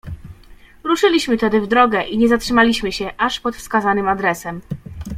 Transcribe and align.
"Ruszyliśmy 0.83 1.37
tedy 1.37 1.61
w 1.61 1.67
drogę 1.67 2.03
i 2.03 2.17
nie 2.17 2.27
zatrzymaliśmy 2.27 2.91
się, 2.91 3.13
aż 3.17 3.39
pod 3.39 3.55
wskazanym 3.55 4.07
adresem." 4.07 4.61